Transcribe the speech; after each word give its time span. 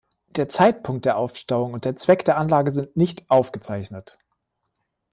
Der 0.29 0.47
Zeitpunkt 0.47 1.05
der 1.05 1.15
Aufstauung 1.15 1.73
und 1.73 1.85
der 1.85 1.95
Zweck 1.95 2.25
der 2.25 2.39
Anlage 2.39 2.71
sind 2.71 2.97
nicht 2.97 3.29
aufgezeichnet. 3.29 4.17